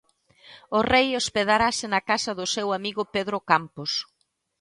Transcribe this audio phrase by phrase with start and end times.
[0.77, 3.91] O rei hospedarase na casa do seu amigo Pedro Campos.